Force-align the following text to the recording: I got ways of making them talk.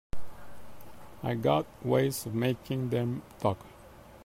I 1.21 1.35
got 1.35 1.67
ways 1.85 2.25
of 2.25 2.33
making 2.33 2.89
them 2.89 3.21
talk. 3.37 3.59